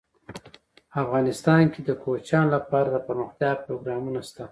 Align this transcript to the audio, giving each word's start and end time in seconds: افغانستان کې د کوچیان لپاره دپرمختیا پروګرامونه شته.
افغانستان 1.01 1.61
کې 1.73 1.81
د 1.83 1.89
کوچیان 2.03 2.45
لپاره 2.55 2.87
دپرمختیا 2.89 3.51
پروګرامونه 3.65 4.19
شته. 4.29 4.43